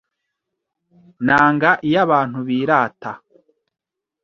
[1.25, 3.11] Nanga iyo abantu birata